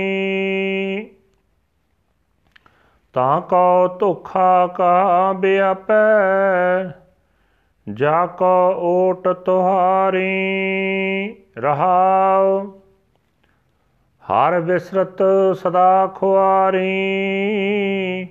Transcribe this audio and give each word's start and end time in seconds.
ਤਾਂ 3.13 3.41
ਕੋ 3.41 3.99
ਧੋਖਾ 3.99 4.67
ਕਾ 4.67 5.33
ਬਿਆਪੈ। 5.33 7.04
ਜਾ 7.89 8.27
ਕੋ 8.27 8.75
ਓਟ 8.77 9.29
ਤੁਹਾਰੀ 9.29 11.37
ਰਹਾਉ, 11.59 12.73
ਹਰ 14.25 14.61
ਬਿਸਰਤ 14.61 15.23
ਸਦਾ 15.57 16.13
ਖੁਆਰੀ, 16.15 18.29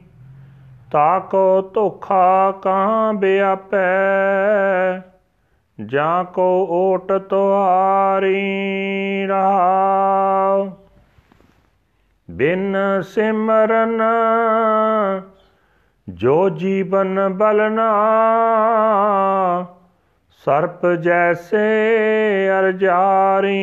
ਤਾ 0.91 1.19
ਕੋ 1.19 1.61
ਧੋਖਾ 1.61 2.51
ਕਾਂ 2.51 3.13
ਬਿਆਪੈ, 3.13 3.87
ਜਾਂ 5.85 6.23
ਕੋ 6.23 6.67
ਓਟ 6.69 7.11
ਤੁਹਾਰੀ 7.11 9.25
ਰਹਾਉ। 9.25 10.71
ਬਿਨ 12.31 12.75
ਸਿਮਰਨ 13.01 14.01
ਜੋ 16.07 16.49
ਜੀਵਨ 16.49 17.29
ਬਲਨਾ 17.29 17.91
ਸਰਪ 20.45 20.85
ਜੈਸੇ 20.85 21.57
ਅਰਜਾਰੀ 22.59 23.55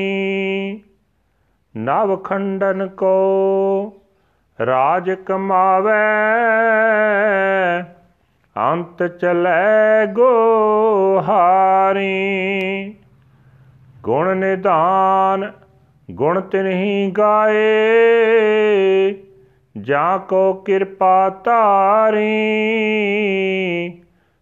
ਨਵ 1.77 2.17
ਖੰਡਨ 2.17 2.87
ਕੋ 2.89 3.92
ਰਾਜ 4.59 5.11
ਕਮਾਵੇ, 5.11 5.92
ਅੰਤ 8.56 9.03
ਚਲੇ 9.03 10.06
ਗੋਹਾਰੀ 10.06 12.05
ਗੁਣ 14.03 14.37
ਨਿਧਾਨ, 14.37 15.53
ਗੁਣ 16.11 16.41
ਤਿਨਹੀ 16.41 17.11
ਗਾਏ 17.11 17.61
ਜਾਂ 19.79 20.19
ਕੋ 20.19 20.53
ਕਿਰਪਾ 20.53 21.41
ਧਾਰੀ, 21.45 22.21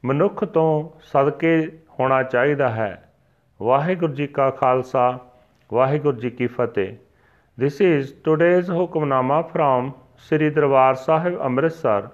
ਮਨੁੱਖ 0.05 0.44
ਤੋਂ 0.44 0.99
ਸਦਕੇ 1.03 1.78
ਹੋਣਾ 2.00 2.22
ਚਾਹੀਦਾ 2.22 2.69
ਹੈ। 2.69 3.12
ਵਾਹਿਗੁਰੂ 3.62 4.12
ਜੀ 4.12 4.27
ਕਾ 4.27 4.50
ਖਾਲਸਾ। 4.50 5.19
ਵਾਹਿਗੁਰੂ 5.73 6.21
ਜੀ 6.21 6.31
ਕੀ 6.31 6.47
ਫਤਿਹ 6.47 6.93
this 7.59 7.81
is 7.81 8.13
today's 8.25 8.71
Hukamnama 8.71 9.41
from 9.53 9.91
Sri 10.29 10.51
Darbar 10.51 10.95
Sahib 10.95 11.41
Amritsar 11.43 12.09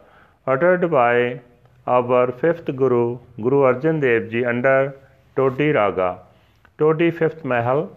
uttered 0.46 0.88
by 0.90 1.40
our 1.86 2.30
fifth 2.32 2.66
Guru, 2.76 3.18
Guru 3.36 3.62
Arjan 3.62 4.00
Dev 4.00 4.30
Ji, 4.30 4.44
under 4.44 4.94
Todi 5.36 5.72
Raga, 5.72 6.18
Todi 6.78 7.10
fifth 7.10 7.44
Mahal. 7.44 7.88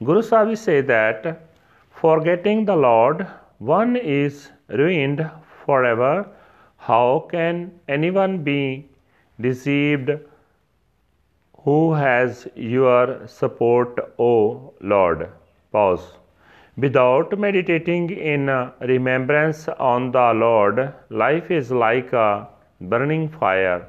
Guru 0.00 0.22
Sahib 0.22 0.58
say 0.58 0.80
that 0.82 1.48
forgetting 1.96 2.64
the 2.64 2.76
Lord, 2.76 3.26
one 3.58 3.96
is 3.96 4.50
ruined 4.68 5.28
forever. 5.64 6.26
How 6.80 7.26
can 7.30 7.70
anyone 7.88 8.38
be 8.38 8.86
deceived 9.38 10.10
who 11.64 11.92
has 11.94 12.48
your 12.56 13.26
support 13.26 13.98
o 14.18 14.74
lord? 14.80 15.28
Pause. 15.72 16.18
Without 16.76 17.38
meditating 17.38 18.10
in 18.10 18.46
remembrance 18.80 19.68
on 19.68 20.10
the 20.10 20.32
Lord, 20.32 20.92
life 21.10 21.50
is 21.50 21.70
like 21.70 22.12
a 22.14 22.48
burning 22.80 23.28
fire. 23.28 23.86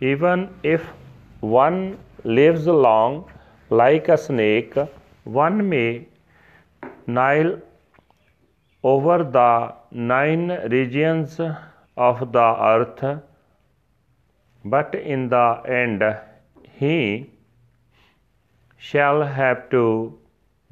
Even 0.00 0.48
if 0.62 0.82
one 1.40 1.98
lives 2.24 2.66
long 2.66 3.30
like 3.68 4.08
a 4.08 4.16
snake, 4.16 4.74
one 5.24 5.68
may 5.68 6.08
nile 7.06 7.60
over 8.82 9.18
the 9.22 9.74
nine 9.90 10.48
regions 10.70 11.38
of 11.96 12.32
the 12.32 12.48
earth, 12.72 13.20
but 14.64 14.94
in 14.94 15.28
the 15.28 15.62
end 15.66 16.02
he 16.82 17.30
shall 18.76 19.22
have 19.22 19.58
to 19.70 19.82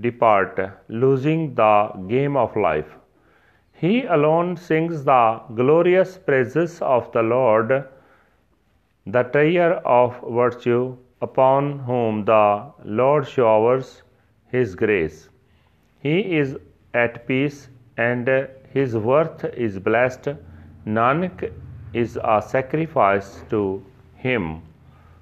depart, 0.01 0.59
losing 0.89 1.55
the 1.55 1.75
game 2.09 2.37
of 2.37 2.57
life. 2.57 2.97
He 3.73 4.05
alone 4.05 4.57
sings 4.57 5.05
the 5.05 5.41
glorious 5.55 6.17
praises 6.19 6.81
of 6.83 7.13
the 7.13 7.23
Lord, 7.23 7.85
the 9.07 9.23
trier 9.23 9.75
of 9.99 10.19
virtue, 10.39 10.97
upon 11.23 11.79
whom 11.81 12.25
the 12.25 12.45
Lord 12.85 13.29
showers 13.29 14.03
His 14.53 14.75
grace. 14.75 15.29
He 16.03 16.17
is 16.39 16.57
at 16.95 17.27
peace 17.27 17.69
and 17.97 18.29
his 18.73 18.97
worth 18.97 19.45
is 19.67 19.79
blessed. 19.79 20.31
Nanak 20.87 21.53
is 21.93 22.19
a 22.23 22.43
sacrifice 22.43 23.45
to 23.51 23.63
him. 24.17 24.63